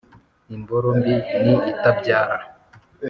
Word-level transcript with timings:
Imboro 0.55 0.87
mbi 0.97 1.15
ni 1.43 1.55
itabyara. 1.71 2.35